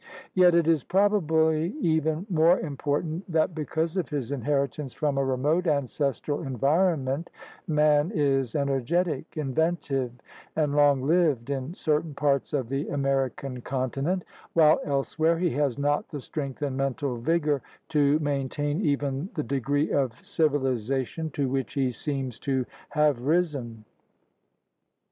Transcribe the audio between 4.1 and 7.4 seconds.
inheritance from a remote ancestral environment